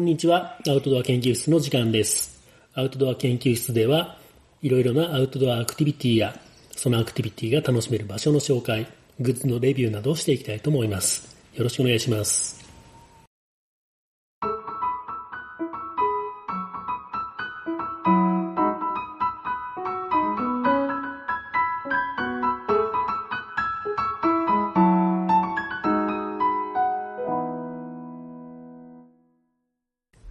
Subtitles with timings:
[0.00, 0.56] こんにちは。
[0.66, 2.42] アウトドア研究室の時間です。
[2.72, 4.16] アウトドア研究室では、
[4.62, 6.34] いろいろなアウトドアアクティビティや、
[6.74, 8.86] そのアクティビティが楽しめる場所の紹介、
[9.20, 11.36] グッズのレビューなどをしていきたいと思います。
[11.52, 12.59] よろしくお願いします。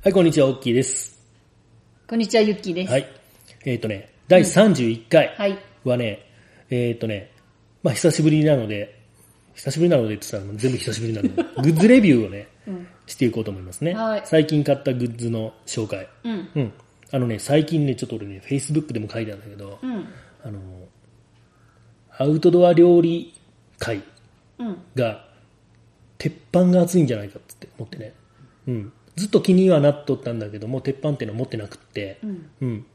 [0.01, 1.19] はい、こんにちは、オッキーです。
[2.07, 2.89] こんにちは、ゆっきーです。
[2.93, 3.05] はい。
[3.65, 5.59] えっ、とね、第31回はい。
[5.83, 6.25] はね、
[6.69, 7.31] えっ、とね、
[7.83, 8.97] まあ久しぶりなので、
[9.55, 12.47] 久しぶりなのでって言ったら全部久しぶりなので、 グッズレビューをね、
[13.07, 13.93] していこうと思いますね。
[13.93, 16.07] はい最近買ったグッズの紹介。
[16.23, 16.49] うん。
[16.55, 16.73] うん。
[17.11, 20.07] あのね、最近ね、ちょっと俺ね、Facebook でも書いてあるんだけど、うん。
[20.45, 20.59] あの、
[22.11, 23.33] アウトドア料理
[23.77, 24.01] 会
[24.59, 24.77] うん。
[24.95, 25.27] が、
[26.17, 28.13] 鉄板が熱いんじゃないかって思ってね。
[28.65, 28.93] うん。
[29.19, 32.49] ずっと気にはなっとったんだけども、鉄板っていうのは持ってなくって、うん。
[32.61, 32.85] うん。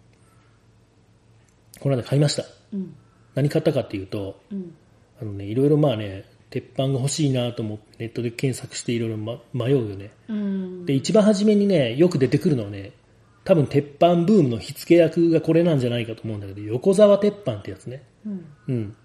[1.80, 2.44] この間買いました。
[2.72, 2.94] うん。
[3.34, 4.74] 何買ったかっていうと、うん。
[5.20, 10.12] あのね、いろいろまあね、鉄板が欲しいなと思ってネットで検索していろいろま迷うよね。
[10.28, 10.86] うん。
[10.86, 12.92] で、一番初めにね、よく出てくるのはね、
[13.44, 18.02] 多分鉄板ブームの火付け役がこれなんじゃないかと思うんだけど、横沢鉄板ってやつね。
[18.24, 18.46] うん。
[18.68, 18.96] うん。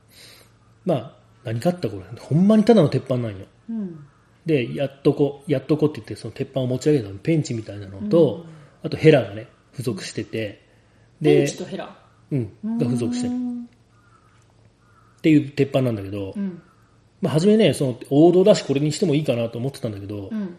[0.86, 2.04] まあ、何買ったこれ。
[2.20, 3.46] ほんまにただの鉄板なんよ。
[3.70, 4.06] うん。
[4.46, 8.46] で、やっとこ、やっとこって言って、その鉄板を持ち上げたのペンチみたいなのと、
[8.84, 10.66] あとヘラがね、付属してて、
[11.22, 11.96] でベンチ、とヘラ？
[12.32, 13.64] うん、が付属してるうん。
[13.64, 16.62] っていう鉄板なんだけど、うん。
[17.22, 20.56] まあ、初めね、その王道だしこれにしてもいいかなと思ってたんだけど、うん。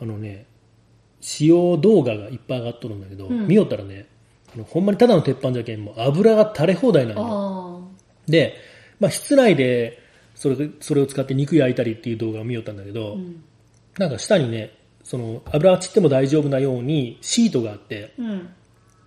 [0.00, 0.46] あのね、
[1.20, 4.06] 使用動画がいっぱい上がっとるんだけど、ん見よったらね、
[4.54, 7.28] あのほんまにただの鉄板じゃけん、もう油が垂れ放題なのよ。
[8.28, 8.54] あで、
[9.00, 9.98] まあ、室内で
[10.34, 13.12] それそれを使って肉焼いたりっていう動画を見よったんだけど、あ。
[13.12, 13.42] うん。
[13.98, 18.48] なんか下にね、その油が散っても大丈夫なようにシートがあって、うん。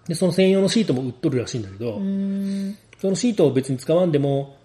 [0.07, 2.77] で、その専用のシートも売っとるらしいんだけど、うん。
[2.99, 4.57] そのシートを別に使わんでも、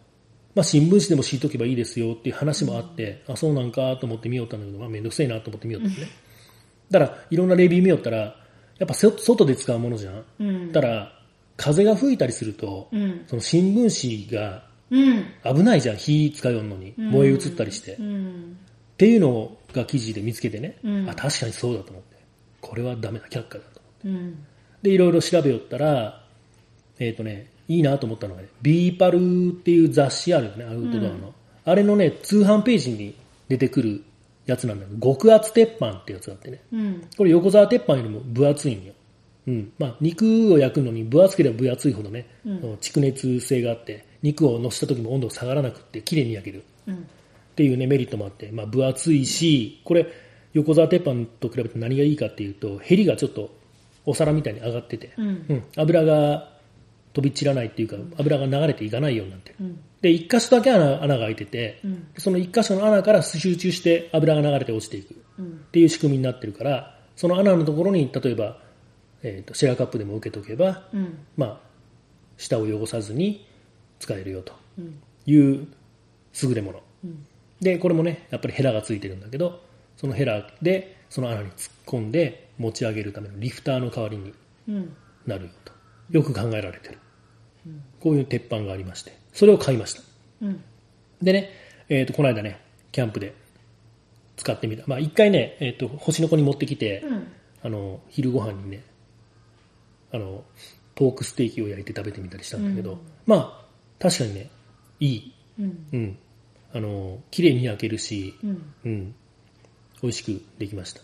[0.55, 6.09] まあ、新聞紙でも敷いとけばいいですよっていう話もあって、あ、そうなんかと思って見よったんだけど、まあ、めんどくせえなと思って見よったんね。
[6.91, 8.37] だから、いろんなレビュー見よったら、
[8.79, 10.25] やっぱそ外で使うものじゃん。
[10.41, 10.73] うん。
[10.73, 11.12] だから、
[11.56, 13.25] 風が吹いたりすると、うん。
[13.27, 15.57] その新聞紙がうん。
[15.57, 16.95] 危ないじゃん、火使うのに。
[16.99, 17.95] 燃え移ったりして。
[17.95, 18.57] っうん。
[18.99, 22.17] ていうのが記事で見つけてね、うんあ、確かにそうだと思って。
[22.61, 23.65] これはダメだ、却下だと思っ
[24.03, 24.09] て。
[24.09, 24.47] うん。
[24.83, 26.23] で、いろいろ調べよったら、
[26.99, 31.35] えっ、とね、いいなと思ったのがね、ビーパルっていう雑誌あるよね、アウトドアの。
[31.65, 33.15] あれのね、通販ページに
[33.49, 34.05] 出てくる
[34.47, 36.61] やつなんだけど、極厚鉄板ってやつがあってね。
[36.73, 37.09] うん。
[37.17, 38.93] これ横沢鉄板よりも分厚いんよ。
[39.47, 39.73] うん。
[39.79, 42.27] まあ、肉を焼くのに分厚ければ分厚いほどね、
[42.81, 46.65] 蓄熱性があって、肉を乗せた時も温度が下がらなくって、綺麗に焼ける。
[46.87, 46.94] うん。
[46.94, 46.99] っ
[47.55, 50.06] ていうね、メリットもあって、まあ、分厚いし、これ、
[50.55, 53.55] 横沢鉄板と比べて何がいいかっていうと、ヘリがちょっと
[54.05, 55.27] お皿みたいに上がってて、うん。
[55.49, 56.53] うん、油が
[57.12, 59.56] 飛び散らないっていうか、油が流れていかないようになってる。
[59.61, 59.81] うん。
[60.00, 65.65] で、一箇所だけ穴穴が開いてて、うんその一箇所の穴から集中して油が流れて落ちていくっうん。
[65.72, 68.59] ていう仕組みになってるから、その穴のところに、例えば、
[69.22, 71.19] えーとシェアカップでも受けとけば、うん。
[71.37, 71.61] まあ、
[72.37, 73.47] 下を汚さずに
[74.03, 75.01] 使えるよとうん。
[75.27, 75.69] いう
[76.43, 76.83] 優れもの。
[77.05, 77.27] うん。
[77.61, 79.63] で、これもね、やっぱりヘラがついてるんだけど、
[79.97, 84.35] そのヘラでその穴に突っ込んで持ち上げるためのリフターの代わりに
[84.69, 84.97] うん。
[85.25, 85.73] なるよと。
[86.11, 86.99] よく考えられてる。
[88.01, 90.03] こういう鉄板がありまして、それを買いました。
[90.43, 90.65] うん。
[91.23, 91.51] でね、
[91.89, 92.61] えっ、と、この間ね、
[92.91, 93.35] キャンプで
[94.37, 94.83] 使ってみた。
[94.89, 97.29] まあ、一回ね、えっ、と、星の子に持ってきて、うん。
[97.62, 98.83] あの、昼ご飯にね、
[100.12, 100.43] あの、
[100.95, 103.62] ポークステーキを焼いて食べてみたりしたんだけど、うんまあ、
[104.03, 104.51] 確かにね、
[104.99, 105.33] いい。
[105.61, 105.87] うん。
[105.93, 106.19] うん。
[106.75, 108.75] あの、綺麗に焼けるし、うん。
[108.85, 109.15] うん。
[110.03, 111.01] 美味しくできました。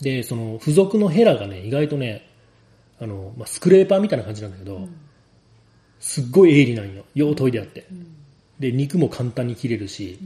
[0.00, 2.24] で、その、付属のヘラがね、意外とね、
[3.00, 4.86] あの、まあ、スクレーパーみたいな感じなんだけど、
[5.98, 7.04] すっごい鋭利なんよ。
[7.16, 7.86] よう研いであって。
[8.60, 10.20] で、肉も簡単に切れるし、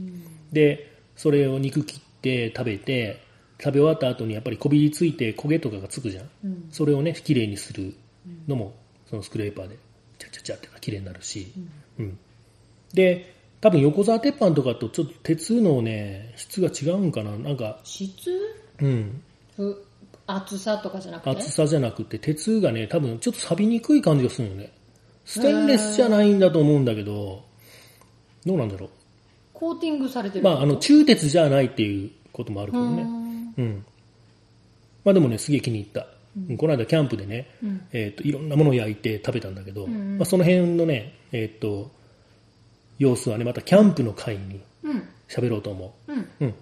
[0.51, 3.23] で、それを肉切って食べて、
[3.59, 6.29] 食べ終わった後にやっぱりこびりついて焦げとかがつくじゃん。
[6.43, 6.67] うん。
[6.69, 7.95] それをね、綺麗にする
[8.47, 8.75] のも、
[9.09, 9.77] そのスクレーパーで、
[10.33, 11.53] チャチャチャって綺麗になるし、
[11.99, 12.17] うん。
[12.93, 17.37] で、多分横沢鉄板とかとちょっと鉄のね、質が違うんかな。
[17.37, 18.29] なんか、質？
[18.81, 19.21] うん。
[19.55, 19.85] ふ
[20.25, 21.29] 厚さとかじゃなくて？
[21.29, 24.71] 厚さじゃなくて、鉄がね、多分ちょっと錆びにくい感じがするよね。
[25.25, 27.43] ステンレスじゃないんだと思うんだけど、
[28.45, 28.89] どうなんだろ
[29.53, 30.41] コーティングされてう。
[30.41, 30.49] る？
[30.49, 33.01] まあ、あの、中鉄じゃないっていうこともあるけどね。
[33.03, 33.85] うんうん。
[35.05, 36.07] まあでもね、すげえ気に入った。
[36.57, 41.91] この間キャンプでね、うんえっ、と、いろんなものを焼いて食べたんだけど、んまあその辺のね、えっ、と、
[42.97, 46.27] 様子はね、またキャンプの会にうん喋ろうと思うんう。
[46.41, 46.55] うん。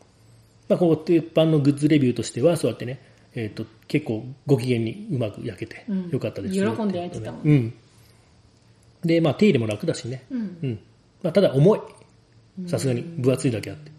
[0.68, 3.00] まあこう、鉄板のグッズレビューとしては、そうやってね、
[3.34, 7.74] えっ、と、結構ご機嫌にうまく焼けてうんよかったですよ喜んで焼いてたもんうん。
[9.06, 10.26] で、まあ手入れも楽だしね。
[10.30, 10.80] うんうん。
[11.24, 11.82] まあただ重い。
[12.68, 13.90] さすがに分厚いだけあって。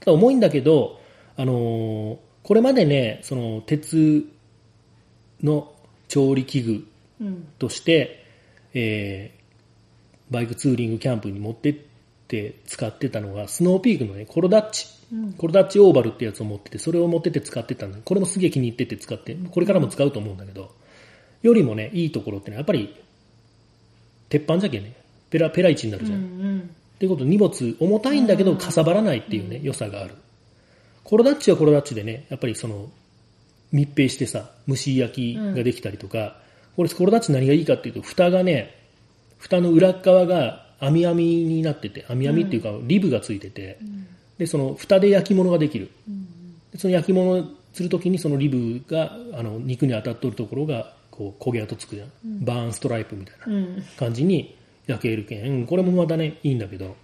[0.00, 1.00] ただ重いんだけど、
[1.36, 4.26] あのーこれまでね、その鉄
[5.42, 5.72] の
[6.08, 6.86] 調理器具
[7.20, 8.24] うんとして、
[8.74, 9.40] えー
[10.30, 11.74] バイクツーリングキャンプに持ってっ
[12.28, 14.86] て使ってたのが、スノーピークのね、コロダッチ。
[15.12, 20.72] うんコロダッチオーバルってやつを持ってて、それを持ってって使ってたんだこれもすげえ気に入ってて使って、これからも使うと思うんだけど、
[21.42, 22.94] よりもね、いいところってね、やっぱり、
[24.28, 24.94] 鉄板じゃけね、
[25.30, 26.18] ペラ、ペライチになるじゃん。
[26.18, 26.70] うんうん
[27.00, 30.14] っていうこと荷物重たいんだけどかさばらないっていうね、良さがある。
[31.02, 32.90] コロダッチはコロダッチでね、やっぱりその、
[33.72, 36.36] 密閉してさ、蒸し焼きができたりとか、
[36.76, 38.74] これコロダッチ何がいいかっていうと、蓋がね、
[39.38, 43.78] 蓋の裏側が網網になってて、網網っていうかリブがついてて、
[44.38, 45.90] で、その蓋で焼き物ができる。
[46.72, 52.08] でその焼き物するときにそのリブが、あの、肉に当たっとるところが、こう、焦げ跡つくじゃん。
[52.44, 53.54] バーンストライプみたいな。
[53.54, 54.56] うん感じに
[54.86, 56.96] 焼けるけん、うんこれもまたね、いいんだけど、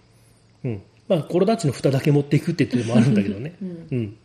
[0.63, 0.81] うん。
[1.07, 3.55] まあ、コロダッチの蓋だけ持っていくっていうのもあるんだけどね。
[3.61, 4.17] うん。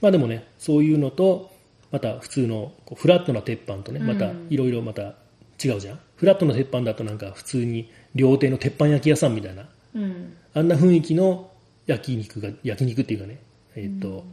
[0.00, 1.51] まあでもね、そういうのと、
[1.92, 5.14] また普通のこうフラットな鉄板とね、またいろいろまた
[5.62, 6.00] 違うじゃん。
[6.16, 10.36] フラットな鉄板だとなんか普通に料亭の鉄板焼き屋さんみたいな、うん。
[10.54, 11.50] あんな雰囲気の
[11.86, 13.38] 焼肉が、焼肉っていうかね、
[13.76, 14.24] えっ、と、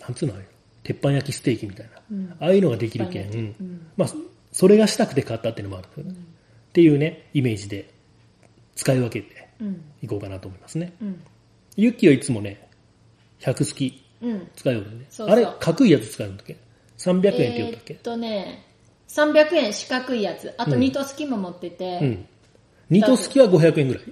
[0.00, 0.44] なんつうのあれ、
[0.82, 2.36] 鉄板焼きステーキみたいな。
[2.40, 3.86] ああいうのができるけん、うん。
[3.96, 4.08] まあ、
[4.52, 6.14] それがしたくて買ったっていうのもある、っ
[6.72, 7.92] ていうね、イメージで
[8.74, 9.82] 使い分けてうん。
[10.02, 10.92] いこうかなと思いますね。
[11.00, 11.22] うん。
[11.76, 12.68] ユッキーはいつもね、
[13.40, 14.48] 100好きうん。
[14.56, 15.06] 使うよね。
[15.10, 15.36] そうそう。
[15.36, 16.56] あれ、角いやつ使うんだっけ？
[16.98, 18.64] ?300 円って言ったっけ、えーっとね
[19.08, 20.52] 300円四角いやつ。
[20.58, 22.26] あとニトスキも持ってて、うん。
[22.90, 24.02] ニトスキは500円ぐらい。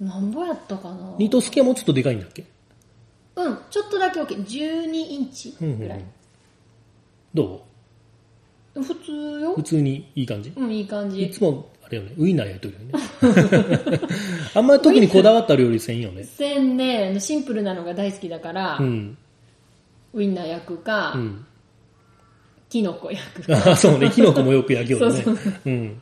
[0.00, 1.16] なんぼやったかな？
[1.18, 2.44] ニトスキはもうちょっとでかいんだっけ？
[3.34, 4.36] うんちょっとだけ大きい。
[4.36, 5.78] 12インチうんうんうん。
[5.80, 6.04] ぐらい、
[7.34, 7.64] ど
[8.74, 9.52] 普通よ。
[9.52, 10.52] う普通にいい感じ？
[10.54, 14.00] うんいい感いじつも、あれよね、ウインナー焼いとるよね。
[14.54, 16.22] あんまり特にこだわった料理せんよね。
[16.22, 17.18] せんね。
[17.18, 19.18] シンプルなのが大好きだから、うん。
[20.14, 21.44] ウインナー焼くか、うん。
[22.68, 25.22] キノコ焼くか あそうね、キノコもよく焼きよるね。
[25.22, 26.00] そううん。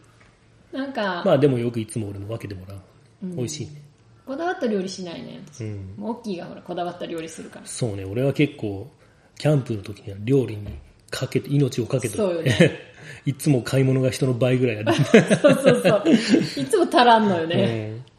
[0.72, 2.78] なんか、まあでもよくいつも俺も分けてもらう。
[3.22, 3.82] 美味しいね。
[4.26, 5.94] こだわった料理しないね私うん。
[5.96, 8.90] もう大きいがほらこだわった料理するからそうね、俺は結構、
[9.38, 10.66] キャンプの時には料理に
[11.10, 12.80] かけて、命をかけて、そうよね
[13.24, 14.94] いつも買い物が人の倍ぐらいある。
[14.94, 18.16] そうそうそういつも足らんのよね、うん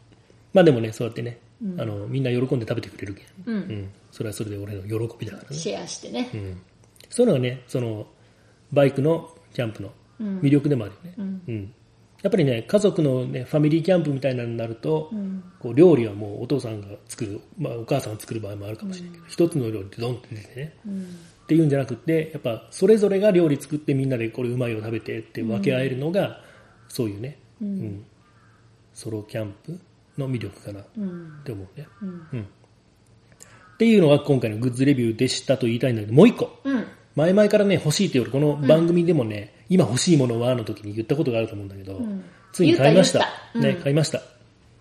[0.54, 1.38] まあでもね、そうやってね、
[1.76, 3.26] あの、みんな喜んで食べてくれるけん。
[3.46, 3.90] うんうん。
[4.10, 5.56] それはそれで俺の喜びだからね。
[5.56, 6.60] シェアしてね、うん。
[7.10, 8.06] そういうのがね、その、
[8.72, 10.40] バイクのキャンプのうん。
[10.40, 11.14] 魅力でもあるよね。
[11.16, 11.42] うん。
[11.46, 11.74] うん。
[12.22, 15.44] やっぱりね、家族のね、ファミリーキャンプみたいなのになると、うん。
[15.60, 21.02] こう料理はもうお父さんが作る、まあお母さんが作る場合もあるかもしれないけど、一つの料理ってドンって出てね、うん。
[21.02, 26.40] っていうんじゃなくて、やっぱそれぞれが料理作ってみんなでこれうまいを食べてって分け合えるのが、
[26.88, 27.68] そういうね、うん。
[27.68, 28.04] うん。
[28.94, 29.78] ソロキャンプ
[30.18, 31.40] の魅力かなっうん。
[31.44, 31.86] て思うね。
[32.02, 32.08] うん。
[32.32, 32.40] うん。
[32.40, 36.50] っていうのが今回のグッズレビューでしたと言いたいんだけど、もう一個。
[37.18, 43.26] うん前々からね、欲しいっていうこの番組でもね、今欲しいものはの時に言ったことがあると思うんだけど、んついに買いました。
[43.54, 44.22] ね、買いました。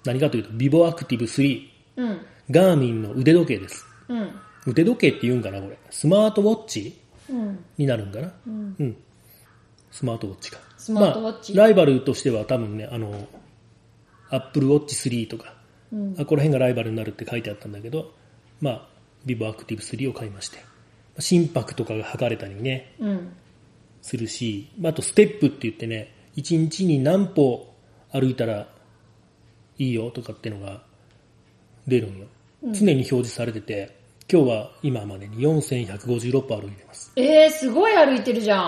[0.05, 1.61] 何かというと、ビボアクティブ3、
[1.97, 3.85] うんガーミンの腕時計です。
[4.07, 4.29] うん
[4.65, 5.77] 腕時計って言うんかな、これ。
[5.89, 6.97] スマートウォッチ
[7.29, 8.31] うんになるんかな？
[8.45, 8.97] うんうん。
[9.91, 10.59] スマートウォッチか。
[10.77, 13.27] スマートウォッチまあ、ライバルとしては多分ね、あの、
[14.29, 15.55] アップルウォッチ3とか、
[15.91, 18.13] うんあこの辺がライバルになるって書いてあったんだけど、
[18.61, 18.87] まあ、
[19.25, 20.59] ビボアクティブ3を買いまして。
[21.19, 23.33] 心拍とかが測れたりね、うん
[24.07, 27.67] するし、まあ、あとステップって言ってね、1日に何歩
[28.13, 28.69] 歩いたら
[29.77, 30.81] いいよとかっていうのが
[31.87, 32.25] 出るんよ。
[32.71, 33.97] 常に表示されてて、
[34.31, 37.11] 今日は今までに4156歩歩いてます。
[37.17, 38.61] えー、すごい歩いてるじゃん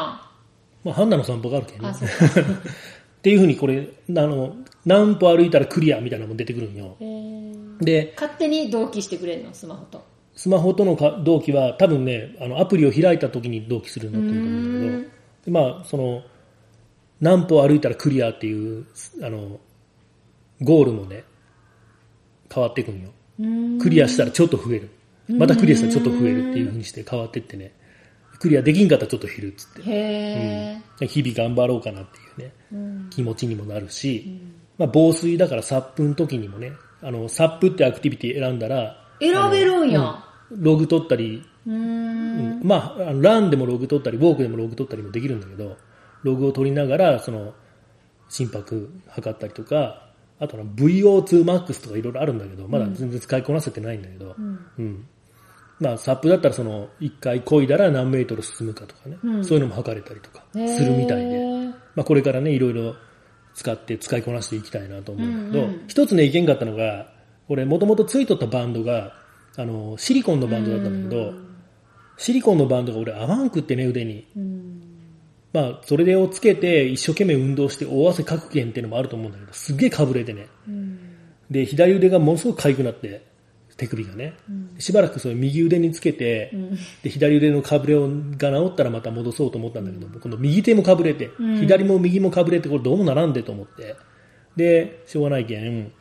[0.83, 1.93] まあ、ハンナの散歩があるけどね。
[3.19, 6.97] っていうふうにこれ、あの、何歩歩いたらクリアみたいなのも出てくるんよ。
[6.99, 10.03] えー、で、勝手に同期してくれるのスマホと
[10.39, 15.09] スマホとのか同期は多分ね、あの、アプリを開いた時に同期するんだと思うんだけど、
[15.43, 16.23] でまあ、その、
[17.19, 18.85] 何歩歩いたらクリアっていう、
[19.21, 19.59] あの、
[20.61, 21.25] ゴールもね、
[22.49, 23.09] 変わっていくんよ。
[23.41, 23.79] うん。
[23.79, 24.89] クリアしたらちょっと増える。
[25.27, 27.73] またクリアしたらちょっと増えるっていう風にして変わってってね、
[28.39, 29.91] クリアできんかったらちょっと減るっつって。
[29.91, 33.09] へえ、日々頑張ろうかなっていうね、うん。
[33.09, 34.39] 気持ちにもなるし、
[34.77, 42.61] まあ、防水だからサップの時にもね、あの、サップってアクティビティ選んだら、選べるんやログ取ったり、うーん。
[42.63, 45.77] まあ、ランでもログ取ったり、ウォークでもログ取ったりもできるんだけど、
[46.23, 47.53] ログを取りながら、その、
[48.29, 54.35] 心拍測ったりとか、あとは VO2max とかいろいろあるんだけど、まだ全然使いこなせてないんだけど、
[54.77, 55.05] うん。
[55.79, 59.45] まあ、サップだったらその、一回漕いだら何メートル進むかとかね、うん。
[59.45, 62.95] そういうのも測れたりとかするみたいで、まあ、これからね、いろいろ
[63.53, 65.83] 使って使いこなしていきたいなと思うんだけど、うんうん。
[65.87, 67.11] 一つね、いけんかったのが、
[67.47, 69.13] 俺、もともとついとったバンドが、
[69.59, 71.33] あの、シリコンのバンドだったんだけど、
[72.17, 74.25] シリコンのバンドが俺合わんくってね、腕に。
[74.35, 74.81] うん
[75.51, 80.47] まあ、それをつけて一生懸命運動して大汗かくけんっていうのもあると思うんだけど、すっげえかぶれてね。
[80.67, 80.99] うん
[81.49, 83.25] で、左腕がものすごく痒くなって、
[83.75, 84.35] 手首がね。
[84.77, 93.95] しばらくそれ右腕につけて、んで、左腕のかぶれをが治ったらまた戻そうと思ったんだけど、今度右手もかぶれて、うん左も右もかぶれて、これどうもならんでと思って。
[94.55, 95.91] で、しょうがないけん、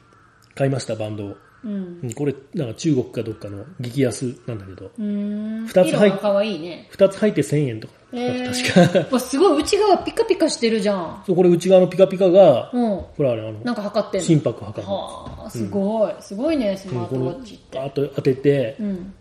[0.55, 1.37] 買いました、バンドを。
[1.65, 2.01] うん。
[2.03, 5.67] うんこれ、なんか中国かどっかの激安なんだけど、うん。
[5.67, 6.87] 二つ入っ色が可愛いね。
[6.91, 9.21] 二つ入って1000円とか、え確か。
[9.21, 11.23] すごい内側ピカピカしてるじゃん。
[11.27, 12.97] そう、これ内側のピカピカが、うん。
[13.17, 14.95] ほらあれ、あの、なんか測って心拍測るの。
[14.95, 17.79] はあすごい、すごいねスマートウォッチって。
[17.79, 19.15] バーッと当てて、うん。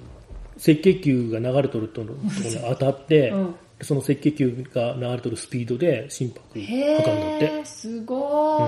[0.58, 2.22] 赤血球が流れとるところに
[2.70, 3.56] 当たって、うん。
[3.82, 7.46] その赤血球が流れとるスピードで心拍へ測るんだって。
[7.60, 8.60] えすご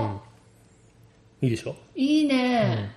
[1.41, 1.47] い、うん。
[1.47, 2.91] いいでしょ、いいね、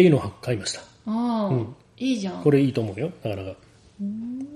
[0.00, 0.80] っていうのを買いました。
[0.80, 3.56] ああ、うんいいじゃんこれいいと思うよ、なかなか。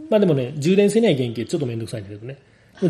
[0.09, 2.39] まあでもね、充電せない原型ちょっとめんどくさいんだけどね。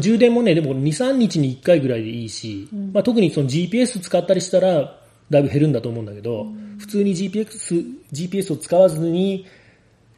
[0.01, 6.47] 充電もね、でも2、3日に1回ぐらいでいいし、まあ特にその GPS 使ったりしたら、だいぶ減るんだと思うんだけど、
[6.79, 9.47] 普通に GPS、GPS を使わずに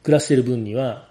[0.02, 1.08] 暮らしてる分には、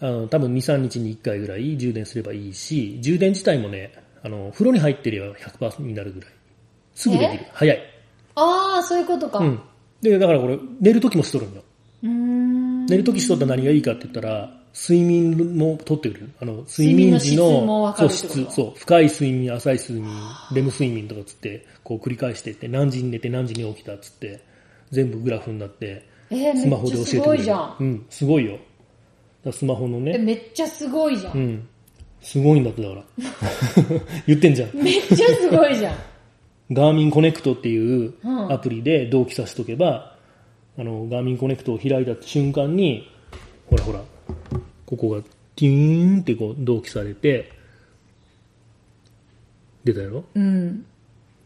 [0.00, 6.30] あの、多分2、3日に1回ぐらい充電すればいいし、充電自体もね、あの、風呂に入ってれば100%になるぐらい。
[6.94, 7.46] すぐできる。
[7.52, 7.80] 早い。
[8.34, 9.60] ああそういうことかうん。
[10.02, 11.62] で、だからこれ、寝る時もしとるんよ。
[12.02, 16.30] 寝るときしとったら何がいいかって言ったら、睡眠もとってくれる。
[16.40, 20.10] あの、睡眠時のそう、質、そう、深い睡眠、浅い睡眠、
[20.54, 24.40] レム睡眠とかつって、こう繰り返していって、何時に寝て何時に起きたっつって、
[24.90, 27.22] 全部グラフになって、えー、スマホで教えてくれる。
[27.22, 28.58] すごいじゃんうん、すごいよ。
[29.50, 31.68] スマホのえね、めっちゃすごいじゃん、うん、
[32.20, 33.04] すごいんだってだから。
[34.26, 34.70] 言ってんじゃん。
[34.76, 35.96] めっちゃすごいじゃん
[36.70, 38.52] ガーミンコネクトっていううん。
[38.52, 40.16] アプリで同期させとけば、
[40.78, 43.10] あの、ガーミンコネクトを開いた瞬間に、
[43.66, 44.02] ほらほら、
[44.86, 45.22] ここが
[45.56, 47.52] ティーンってこう同期されて、
[49.84, 50.24] 出たやろ？
[50.34, 50.84] うん。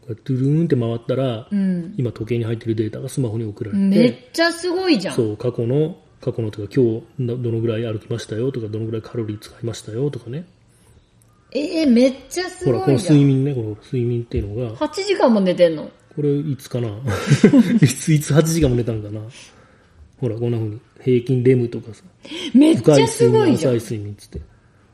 [0.01, 1.95] これトゥルーンって回ったら、うん。
[1.97, 5.15] 今時計に入ってるデータがスマホに送られて、めっちゃすごいじゃん。
[5.15, 10.45] そう、過去の、過去のとか今日どどのぐらい歩きましたよとか、どのぐらいカロリー使いましたよとかね。
[11.55, 15.89] えー、めっちゃすほら、この睡眠ね、この睡眠っていうのが、8時間も寝てんの？
[16.15, 16.89] これいつかな？
[17.81, 19.21] いつ、いつ8時間も寝たんかな？
[20.19, 20.79] ほら、こんな風に。
[21.03, 22.03] 平均レムとかさ。
[22.53, 24.41] めっち深いゃすごいじゃん浅い睡眠っつって。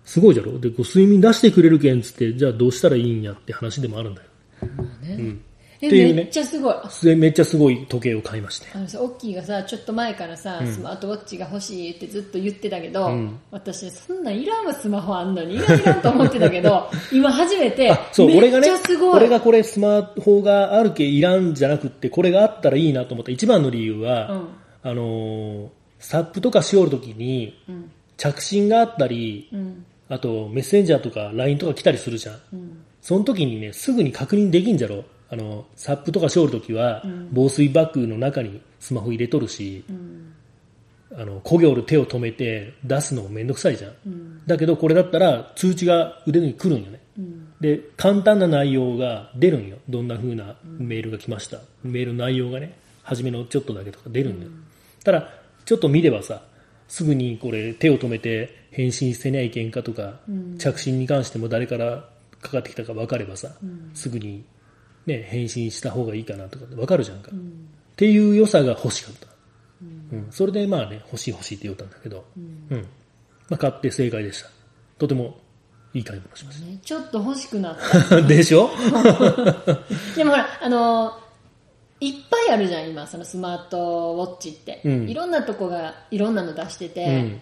[0.04, 0.60] すごいじゃろ？
[0.60, 4.28] で、こう睡眠出してくれるけんつって、じゃあどうしたらいいんやって話でもあるんだよ。
[4.62, 5.42] うん。
[5.82, 8.68] えっていうねめっちゃすごいでめっちゃすごい時計を買いまして。
[8.74, 15.56] あのさ、オッキーがさ、ちょっと前からさ、スマートウォッチが欲しいってずっと言ってたけど、うん私、そんなんいらんわ、スマホあんのに。
[15.56, 18.68] いらんいらんと思ってたけど、 今初めて、あ、そう、め俺がね。
[19.14, 24.48] 俺がこれスマホがあるけいらんじゃなくって、これがあったらいいなと思った一番の理由は、うん
[24.82, 25.68] あのー
[26.00, 32.40] サップとかしおるときに、うん、着信があったり、うん、あとメッセンジャーとか LINE とか来たりするじゃん。
[32.54, 32.86] うん。
[33.02, 35.04] その時にね、すぐに確認できんじゃろ。
[35.32, 40.34] あの、サップとかしおるときは、防水バッグの中にスマホ入れとるし、うん
[41.16, 43.94] あの、焦げおる手を止めて出すのもめんどくさいじゃん。
[44.06, 47.00] うんだけどこれだったら通知が腕に来るんよね。
[47.18, 49.78] うんで、簡単な内容が出るんよ。
[49.90, 51.60] どんな風なメールが来ました。
[51.84, 54.52] メールの内容がね、初めのちょっとだけとか出るんだよ。
[55.04, 55.30] ただ、
[55.66, 56.42] ちょっと見ればさ、
[56.88, 60.20] すぐにこれ手を止めて返信してないけんかとか、
[60.58, 62.06] 着信に関しても誰から
[62.42, 63.52] かかってきたか分かればさ、
[63.94, 64.44] すぐに
[65.10, 67.32] ね、返信した方がいいかなとか分かるじゃんか。
[67.32, 67.36] っ
[67.96, 69.28] ていう良さが欲しかった。
[70.12, 72.40] うんそれでまあね、欲しい欲しいって言ったんだけど、う
[72.76, 72.88] ん。
[73.50, 74.50] まあ買って正解でした。
[74.98, 75.38] とても
[75.94, 77.78] いい買い物しましねちょっと欲しくなっ
[78.10, 78.22] た。
[78.24, 78.70] でしょ？
[78.70, 79.04] た。
[80.16, 81.30] でもほら、あのー
[82.02, 83.78] いっぱいあるじゃん、今、そのスマート
[84.18, 84.80] ウォッチって。
[84.86, 87.42] うんいろんなとこがいろんなの出してて、うん。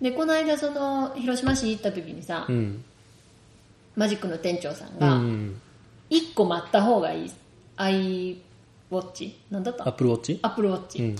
[0.00, 2.82] で、この間、その、広島市行った時にさ、うん。
[3.96, 5.60] マジックの店長さんうが、ん。
[6.10, 7.30] 1個待った方がいい、
[7.76, 8.32] アイ
[8.90, 9.38] ウォッチ？
[9.50, 9.84] なんだった？
[9.84, 10.98] アップルウォッチアップルウォッチ。
[11.02, 11.16] うん。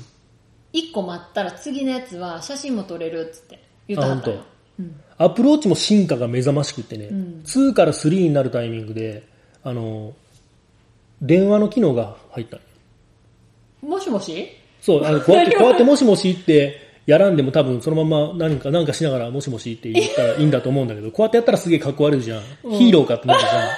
[0.73, 4.40] 1個待ったら次のやつは写真も撮れるっつって言ったはったよ。
[5.18, 7.42] あアップルウォッチも進化が目覚ましくってね、ん。
[7.45, 9.25] 2から3になるタイミングで、
[9.64, 10.14] あの、
[11.21, 12.59] 電話の機能が入った。
[13.83, 14.49] もしもし？
[14.80, 16.76] そう、あのこうやって、 こうやってもしもしって
[17.07, 22.42] やらんでも多分そのまま何か、何かしながらもしもしって言ったらいいんだと思うんだけど、こうやってやったらすげえかっこ悪いじゃん。
[22.78, 23.68] ヒーローかってなるじゃん。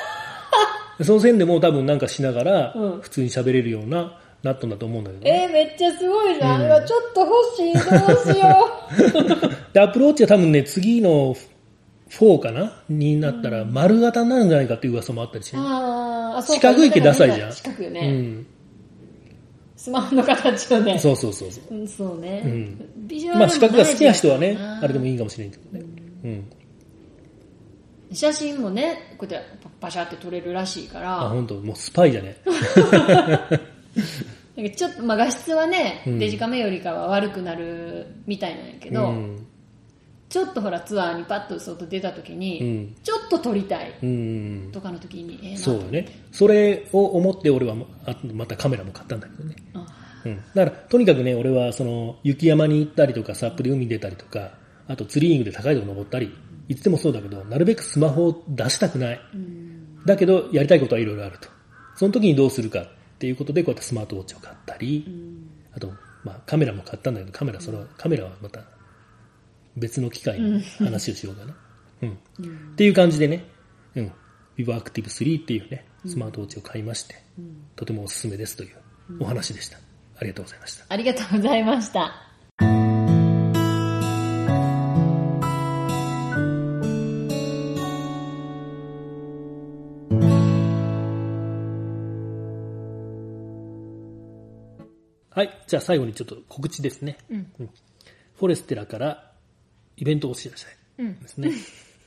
[1.02, 5.42] その線でも多分なんかしながらうん普通に喋れるようななったんだと思うんだけど、ね。
[5.44, 6.62] えー、めっちゃすごいじゃん。
[6.62, 7.74] うわちょっと欲しい。
[7.74, 11.36] どうしよ で、アプローチは多分ね、次の
[12.08, 12.72] 4かな？
[12.88, 15.60] になったら丸型になるんじゃないかっていう噂もあったりしてう。
[15.60, 18.00] ね、あーあ、そうか四角いけダサいじゃん四角よね。
[18.00, 18.46] うん。
[19.76, 20.98] スマホの形をね。
[20.98, 21.74] そうそうそうそう。
[21.74, 22.40] うんそうね。
[22.40, 25.84] んビジュアルまあ四角が好きな人はねあれでもいいかもしれんけどね。
[26.24, 26.44] うん。
[28.12, 29.50] 写真もね、こうやって
[29.80, 31.54] パシャって撮れるらしいかあ、ら、本当？
[31.60, 32.36] もうスパイじゃね？
[34.56, 39.46] なんかちょっと、まあ画質はね、うんデジカメよりかは悪くなるみたいなんやけど、うん。
[40.28, 44.68] ちょっとほらツアーにパッと外出た時に、うんちょっと撮りたいうん。
[44.72, 46.06] とかの時に、ええなそうよね。
[46.32, 47.74] それを思って俺は
[48.34, 49.54] またカメラも買ったんだけどね。
[49.74, 49.86] あ
[50.24, 50.36] うん。
[50.54, 54.50] だから、とにかくね、俺はその、雪山に行ったりとか、サップで海に出たりとか、
[54.86, 56.30] あとツリーイングで高いとこ登ったり、
[56.70, 59.20] いつでもそうだけど、なるべくスマホを出したくない。
[60.06, 61.48] だけど、やりたいことはいろいろあると。
[61.96, 65.04] その時にどうするかっていうことで、こうやってスマートウォッチを買ったり、
[65.74, 68.62] あと、まあ、カメラも買ったんだけど、カメラ、その、カメラはまた、
[69.76, 71.56] 別の機会に話をしようかな。
[72.02, 72.10] うん。
[72.10, 73.44] っていう感じでね、
[73.96, 74.12] うん。
[74.56, 77.16] Vivo Active 3っていうね、スマートウォッチを買いまして、
[77.74, 78.76] とてもおすすめですという
[79.18, 79.78] お話でした。
[80.18, 80.84] ありがとうございました。
[80.88, 82.29] ありがとうございました。
[95.70, 97.16] じゃあ最後にちょっと告知ですね。
[97.30, 97.70] うんうん
[98.34, 99.32] フォレステラから
[99.98, 100.66] イベントをお知らせ
[100.98, 101.52] うんですね。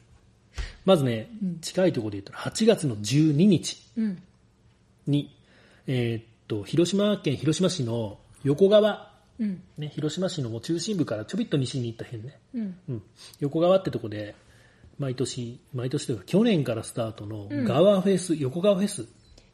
[0.84, 1.30] まずね、
[1.62, 4.24] 近いところで言ったら8月の12日うん。
[5.06, 5.34] に、
[5.86, 9.62] えーっと、広島県広島市の横川、うん。
[9.78, 12.76] ね、広島市のもう中心部からちょびっと西に行った辺ね、うん。
[12.90, 13.04] うん、
[13.40, 14.36] 横川ってとこで、
[14.98, 19.08] 毎年、毎年というか去年からスタートの川フェス、横川フェス、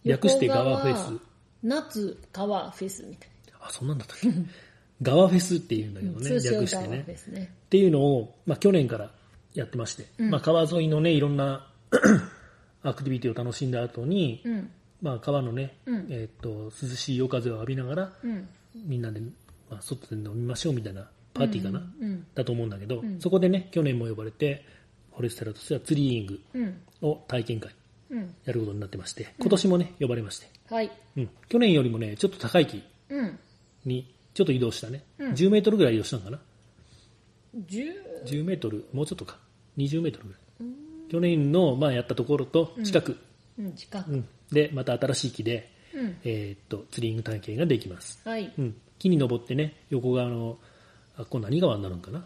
[0.06, 1.22] 略して川フェス。
[1.62, 3.30] 夏川フェスみたい
[3.70, 4.30] あ、そんなんだったっけ？
[5.02, 6.30] 川フェスっていうんだけどな。
[6.30, 7.06] ね、略してね。
[7.66, 9.14] っていうのを、まあ、去年から
[9.54, 11.72] やってまして、まあ、川沿いのね、いろんな
[12.84, 14.70] アクティビティを楽しんだ後に、うん。
[15.02, 18.48] まあ、川のね、うんえーっと、涼しい夜風を浴びながら、うん。
[18.76, 19.22] みんなで、
[19.70, 22.26] まあ、外で飲みましょうみたいなパーティーかな、うん。
[22.36, 24.66] だと思うんだけど、そこでね、去年も呼ばれて、
[25.14, 26.82] フォレステラとしてはツリーイングうん。
[27.02, 27.74] を体験会
[28.10, 28.36] うん。
[28.44, 30.92] やることになってまして、今年もね、呼ばれまして、はい。
[31.16, 33.40] うん、去年よりもね、ちょっと高い木うん。
[33.86, 36.40] にちょっと移動したね、うん10メートルぐらい移動したのかな
[37.68, 37.84] 十
[38.26, 39.38] 10メートル、もうちょっとか、
[39.78, 40.42] 20メートルぐらい。
[41.10, 43.18] 去年の、まあ、やったところと近く、
[43.58, 44.12] うん、近く。
[44.12, 46.18] うんで、また新しい木で、うん。
[46.24, 48.20] えーっと、ツリング体験ができます。
[48.26, 48.52] はい。
[48.58, 50.58] うん、木に登ってね、横側の、
[51.18, 52.26] あ、これ何川になるんかな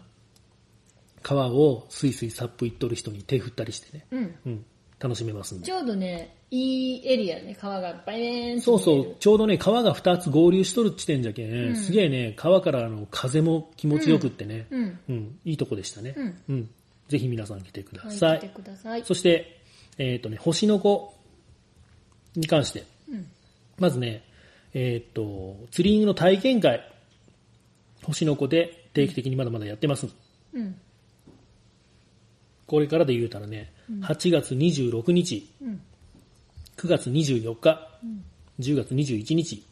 [1.22, 4.34] 川をスイスイサップ行っとる人に手振ったりしてね、うん。
[4.46, 4.64] うん、
[4.98, 5.72] 楽しめますんでち。
[5.72, 14.98] ょうどね、いいエリアね、川がバーンそうそと見えるう、ちょうどね、川が2つ合流しとる地点じゃけん、すげえね、川からの風も気持ちよくってね、うん。
[15.08, 16.14] うん、いいとこでしたね。
[16.16, 16.70] うんうん。
[17.08, 18.38] ぜひ皆さん来てくだはい、さい。
[18.38, 19.04] 来てください。
[19.04, 19.62] そして、
[19.98, 21.12] えっ、とね、星の子
[22.36, 23.26] に関して、うん。
[23.78, 24.22] まずね、
[24.74, 26.88] えっ、と、ツリングの体験会、
[28.04, 30.06] 星の子で定期的にまだまだやってます。
[30.52, 30.76] うん。
[32.66, 35.80] これからで言うたらね、8月26日、うん。
[36.76, 37.88] 9月24日、
[38.60, 39.64] 10月21日、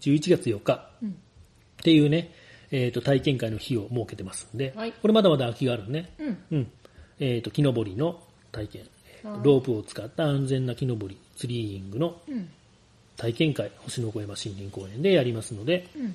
[0.00, 1.10] 11月4日、うん。
[1.10, 1.12] っ
[1.82, 2.32] ていうね、
[2.70, 6.12] えっ、と、体験会の日を設けてますんで、はいこれまだまだ空きがあるね。
[6.18, 6.38] うん。
[6.50, 6.70] うん。
[7.20, 8.92] えっ、と、木登りの体験、はい
[9.44, 12.48] ロープを使った安全な木登り、ツリーイングのうん。
[13.16, 16.14] 体験会、星の小山森林公園でやりますので、うん。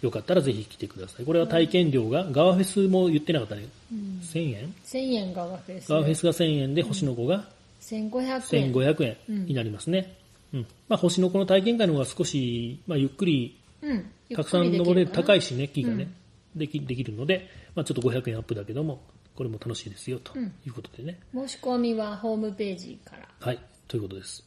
[0.00, 1.26] よかったらぜひ来てください。
[1.26, 3.66] これは体験料が、ガワフェスも言ってなかったね。
[3.92, 5.88] 1000円？1000円がワフェス。
[5.88, 7.48] ガワフェスが1000円で、星の子が
[7.80, 8.72] 1500円。
[8.72, 10.16] 1500円になりますね。
[10.52, 10.66] うん。
[10.88, 14.10] まあ、星の子の体験会の方が少し、まあ、ゆっくり、うん。
[14.34, 15.46] たくさん登れる、高いし。
[15.48, 16.10] しね、木がね、
[16.54, 19.02] でき、できるので、まあ、ちょっと500円アップだけども、
[19.38, 21.20] これも楽しいですよ、とうんいうことでね。
[21.32, 23.28] 申し込みはホームページから。
[23.38, 24.44] はい、ということです。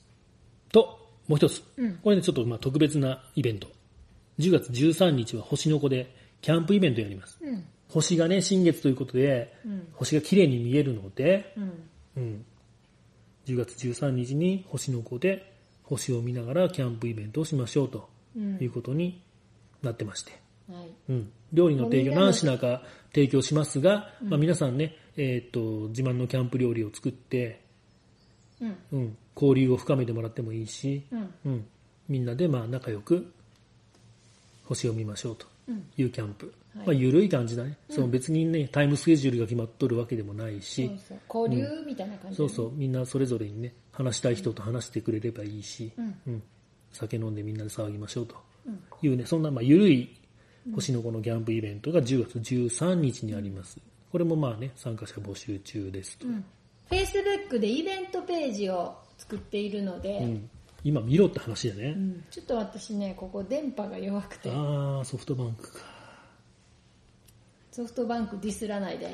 [0.70, 1.64] と、もう一つ。
[1.78, 3.68] うんこれね、ちょっとまあ特別なイベント。
[4.40, 7.38] 10月13日は星の子でキャンプイベントやります。
[7.42, 7.64] うん。
[7.88, 11.54] 星がね、新月ということで、うん星が綺麗に見えるので、
[12.18, 12.46] うん。
[13.48, 13.56] うん。
[13.56, 19.22] 10月13日に星の子で星を見ながらキャンプイベントをしましょうとうんいうことに
[19.82, 20.32] なってまして。
[20.72, 20.90] はい。
[21.10, 27.62] うん、料理の提供何品か提供しますが、まあ、皆さんね、えー、と自慢のキャンプ料理を作って、
[28.62, 28.78] うん。
[28.92, 31.34] うん、交流を深めてもらってもいいし、うん。
[31.46, 31.66] うん、
[32.08, 33.34] みんなでまあ仲良く
[34.66, 35.88] 星を見ましょうとうん。
[35.98, 40.90] いうキャンプ、はいまあ、緩い感じだね、その別にねタイムスケジュールが決まっとるわけでもないし。
[41.34, 42.38] 交流みたいな感じ。
[42.38, 46.16] そうそうみんなそれぞれにね話したい人と話してくれればいいし、うん。
[46.28, 46.44] うん、
[46.92, 48.36] 酒飲んでみんなで騒ぎましょうと
[49.02, 50.16] いうね、そんなまあ緩い
[50.74, 53.78] 星の子のキャンプイベントが10月13日にあります。
[54.12, 56.28] これもまあね、参加者募集中ですと。
[56.90, 60.50] Facebook でイベントページを作っているので、うん
[60.84, 61.94] 今見ろって話だね。
[61.96, 65.91] うんちょっと私ね、ここ電波が弱くて、ああ、ソフトバンクか。
[67.72, 69.10] ソフトバンクディスらないで。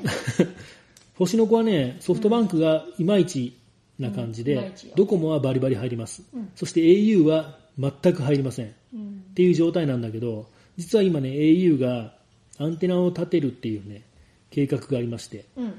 [1.16, 3.56] 星の子はね、ソフトバンクがいまいち
[3.98, 6.50] な感じでうんいまいちよ、ドコモはバリバリ入りますうん。
[6.54, 8.74] そして au は全く入りません。
[8.94, 12.16] うんっていう状態なんだけど、実は今ね、au が
[12.58, 14.02] アンテナを立てるっていうね、
[14.50, 15.74] 計画がありまして、うん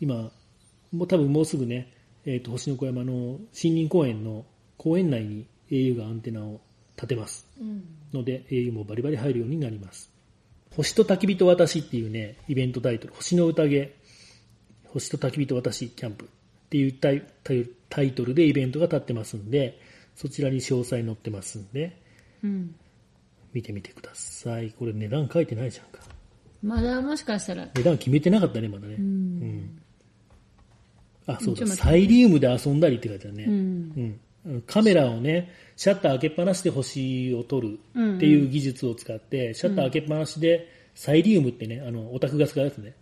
[0.00, 0.30] 今、
[0.92, 1.92] もう多分もうすぐね、
[2.26, 4.44] えっ、と、星の小山の森林公園の
[4.76, 6.60] 公園内に au がアンテナを
[6.96, 7.46] 立てます。
[7.58, 10.10] うんので au もバリバリ入るようになります。
[10.76, 13.94] 星と焚き火と私っていうね、イベントタイトル、星の宴、
[14.84, 16.28] 星と焚き火と私キャンプ。
[16.68, 19.80] っていうタイトルでイベントが立ってますんで、
[20.14, 21.96] そちらに詳細載ってますんで、
[22.44, 22.74] うん。
[23.54, 24.72] 見てみてください。
[24.72, 26.00] これ値段書いてないじゃんか。
[26.62, 28.96] まだもしかしたら、値段決めてなかったね、まだね。
[28.98, 29.04] うん。
[29.04, 29.06] う
[29.46, 29.82] ん。
[31.26, 33.44] あ、そうだ、サイリウムで遊んだりって書いてあるね。
[33.44, 33.52] うん。
[33.52, 34.20] うん、
[34.66, 42.94] カメラをね、シャッター開けっぱなしで星を撮るっていう技術を使って、シャッター開けっぱなしで、サイリウムってね、あの、オタクが使うやつね。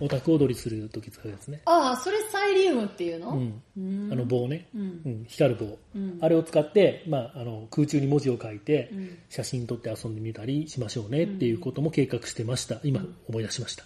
[0.00, 1.60] オタク踊りするとき使うやつね。
[1.64, 3.30] ああ、それサイリウムっていうの？
[3.30, 3.62] うん。
[3.78, 4.66] うんあの棒ね。
[4.74, 12.80] うんうん、光る棒、うんあれを使って、まあ、あの空中に文字を書いて、うん写真撮って遊んでみたりしましょうねっていうことも計画してました。
[12.82, 13.84] 今思い出しました。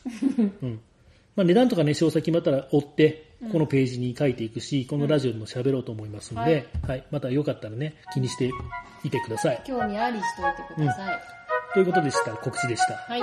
[0.62, 0.80] うん
[1.35, 8.51] まあ、値段とかね、詳細決まったら追って、このページに書いていくし、このラジオでも喋ろうと思いますので、はい、またよかったらね、気にして
[9.05, 9.62] いてください。
[9.66, 11.20] 興味ありしといてください。
[11.75, 12.33] ということでした。
[12.33, 12.94] 告知でした。
[12.94, 13.20] はい。